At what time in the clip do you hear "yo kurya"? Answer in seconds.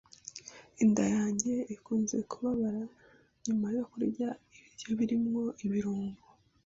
3.75-4.27